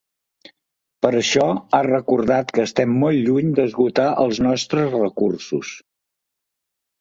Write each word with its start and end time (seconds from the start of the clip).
Per 1.05 1.09
això 1.17 1.43
ha 1.77 1.81
recordat 1.87 2.53
que 2.55 2.65
estem 2.69 2.95
molt 3.03 3.21
lluny 3.27 3.53
d’esgotar 3.59 4.09
els 4.25 4.41
nostres 4.47 4.97
recursos. 4.97 5.77